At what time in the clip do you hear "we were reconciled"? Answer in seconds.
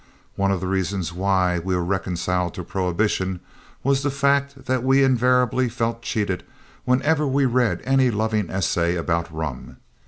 1.59-2.55